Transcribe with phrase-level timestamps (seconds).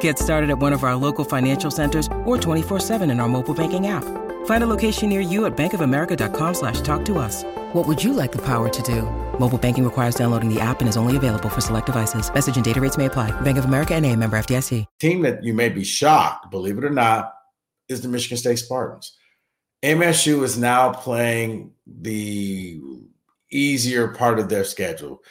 [0.00, 3.86] Get started at one of our local financial centers or 24-7 in our mobile banking
[3.86, 4.04] app.
[4.46, 7.44] Find a location near you at bankofamerica.com slash talk to us.
[7.72, 9.02] What would you like the power to do?
[9.38, 12.32] Mobile banking requires downloading the app and is only available for select devices.
[12.32, 13.30] Message and data rates may apply.
[13.42, 14.84] Bank of America and a member FDIC.
[14.98, 17.34] Team that you may be shocked, believe it or not,
[17.88, 19.16] is the Michigan State Spartans.
[19.82, 22.80] MSU is now playing the
[23.50, 25.22] easier part of their schedule,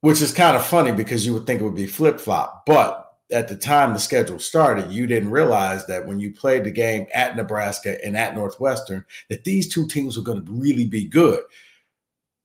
[0.00, 3.48] which is kind of funny because you would think it would be flip-flop, but at
[3.48, 7.36] the time the schedule started, you didn't realize that when you played the game at
[7.36, 11.40] Nebraska and at Northwestern, that these two teams were going to really be good.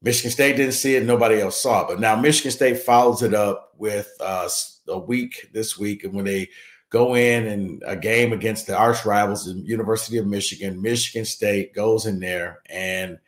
[0.01, 1.89] Michigan State didn't see it, nobody else saw it.
[1.89, 4.47] But now Michigan State follows it up with uh,
[4.87, 6.49] a week this week, and when they
[6.89, 11.73] go in and a game against the arch rivals, the University of Michigan, Michigan State
[11.73, 13.19] goes in there and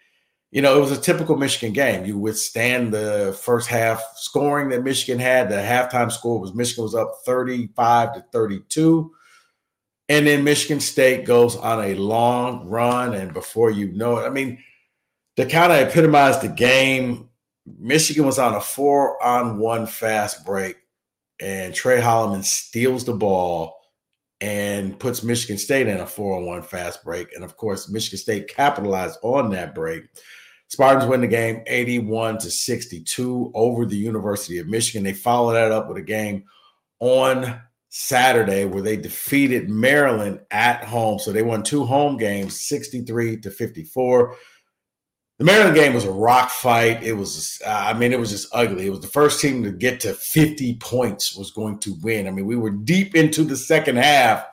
[0.51, 2.05] you know, it was a typical Michigan game.
[2.05, 5.49] You withstand the first half scoring that Michigan had.
[5.49, 9.11] The halftime score was Michigan was up 35 to 32.
[10.09, 13.13] And then Michigan State goes on a long run.
[13.13, 14.61] And before you know it, I mean,
[15.37, 17.29] to kind of epitomize the game,
[17.79, 20.75] Michigan was on a four on one fast break.
[21.39, 23.77] And Tre Holloman steals the ball
[24.41, 27.33] and puts Michigan State in a four on one fast break.
[27.33, 30.03] And of course, Michigan State capitalized on that break.
[30.71, 35.03] Spartans win the game 81 to 62 over the University of Michigan.
[35.03, 36.45] They follow that up with a game
[37.01, 37.59] on
[37.89, 41.19] Saturday where they defeated Maryland at home.
[41.19, 44.37] So they won two home games 63 to 54.
[45.39, 47.03] The Maryland game was a rock fight.
[47.03, 48.87] It was, uh, I mean, it was just ugly.
[48.87, 52.29] It was the first team to get to 50 points was going to win.
[52.29, 54.45] I mean, we were deep into the second half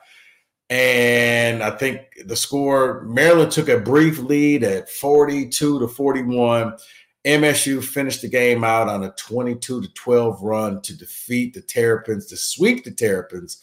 [0.69, 6.77] and I think the score Maryland took a brief lead at 42 to 41.
[7.25, 12.27] MSU finished the game out on a 22 to 12 run to defeat the Terrapins,
[12.27, 13.61] to sweep the Terrapins,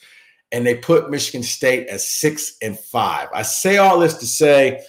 [0.53, 3.29] and they put Michigan State at six and five.
[3.33, 4.85] I say all this to say,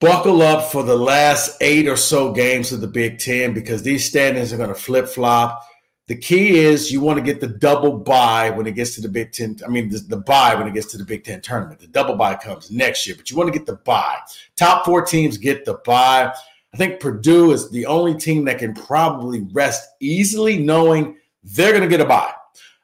[0.00, 4.08] buckle up for the last eight or so games of the Big Ten because these
[4.08, 5.62] standings are going to flip flop.
[6.10, 9.08] The key is you want to get the double bye when it gets to the
[9.08, 9.56] Big Ten.
[9.64, 11.78] I mean, the, the bye when it gets to the Big Ten tournament.
[11.78, 14.18] The double bye comes next year, but you want to get the bye.
[14.56, 16.34] Top four teams get the bye.
[16.74, 21.84] I think Purdue is the only team that can probably rest easily, knowing they're going
[21.84, 22.32] to get a bye.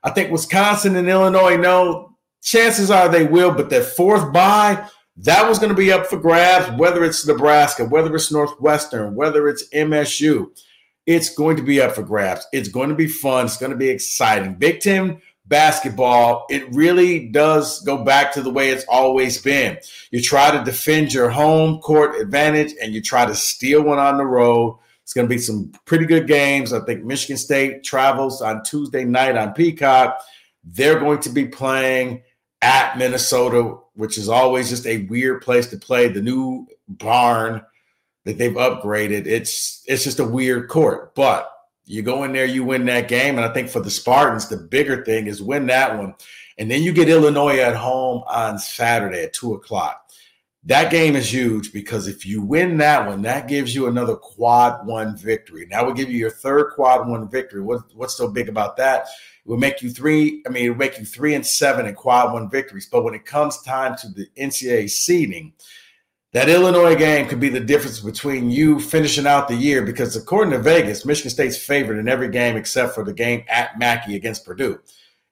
[0.05, 5.49] I think Wisconsin and Illinois know chances are they will, but that fourth bye that
[5.49, 9.69] was going to be up for grabs, whether it's Nebraska, whether it's Northwestern, whether it's
[9.71, 10.51] MSU
[11.07, 12.47] it's going to be up for grabs.
[12.53, 13.47] It's going to be fun.
[13.47, 14.55] It's going to be exciting.
[14.55, 19.79] Big Ten basketball, it really does go back to the way it's always been.
[20.11, 24.17] You try to defend your home court advantage and you try to steal one on
[24.17, 24.79] the road.
[25.03, 26.73] It's going to be some pretty good games.
[26.73, 30.21] I think Michigan State travels on Tuesday night on Peacock.
[30.65, 32.23] They're going to be playing
[32.61, 36.09] at Minnesota, which is always just a weird place to play.
[36.09, 37.63] The new barn
[38.27, 39.27] that they've upgraded.
[39.27, 41.51] It's it's just a weird court, but
[41.87, 44.57] you go in there, you win that game, and I think for the Spartans, the
[44.57, 46.15] bigger thing is win that one,
[46.59, 50.03] and then you get Illinois at home on Saturday at two o'clock.
[50.65, 54.85] That game is huge because if you win that one, that gives you another quad
[54.85, 55.65] one victory.
[55.71, 57.63] That will give you your third quad one victory.
[57.63, 59.03] What, what's so big about that?
[59.03, 60.43] It will make you three.
[60.45, 62.89] I mean, it will make you three and seven in quad one victories.
[62.91, 65.53] But when it comes time to the NCAA seeding,
[66.37, 70.53] that Illinois game could be the difference between you finishing out the year because according
[70.53, 74.45] to Vegas, Michigan State's favored in every game except for the game at Mackey against
[74.45, 74.79] Purdue.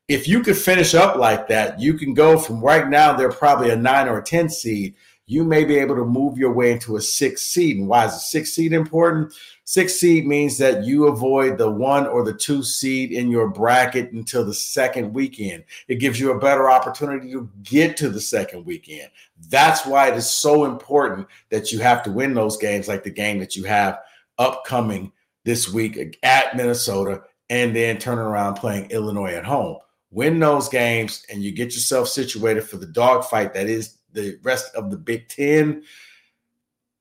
[0.09, 3.69] If you could finish up like that, you can go from right now, they're probably
[3.69, 4.95] a nine or a 10 seed.
[5.27, 7.79] You may be able to move your way into a six seed.
[7.79, 9.33] And why is a six seed important?
[9.65, 14.13] Six seed means that you avoid the one or the two seed in your bracket
[14.13, 15.65] until the second weekend.
[15.89, 19.11] It gives you a better opportunity to get to the second weekend.
[19.49, 23.11] That's why it is so important that you have to win those games, like the
[23.11, 24.01] game that you have
[24.39, 25.11] upcoming
[25.45, 29.79] this week at Minnesota and then turning around playing Illinois at home.
[30.11, 34.75] Win those games, and you get yourself situated for the dogfight that is the rest
[34.75, 35.83] of the Big Ten.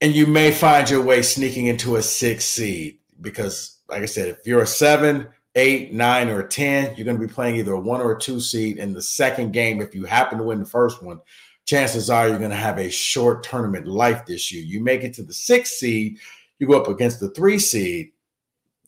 [0.02, 4.28] And you may find your way sneaking into a six seed because, like I said,
[4.28, 7.80] if you're a seven, eight, nine, or 10, you're going to be playing either a
[7.80, 8.78] one or a two seed.
[8.78, 11.22] In the second game, if you happen to win the first one,
[11.66, 14.64] chances are you're going to have a short tournament life this year.
[14.64, 16.20] You make it to the six seed,
[16.60, 18.12] you go up against the three seed.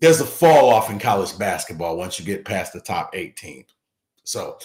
[0.02, 3.66] There's a fall off in college basketball once you get past the top 18.
[4.24, 4.58] So